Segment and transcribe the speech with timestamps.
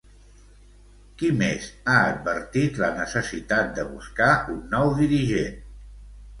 [1.19, 5.65] Qui més ha advertit la necessitat de buscar un nou dirigent?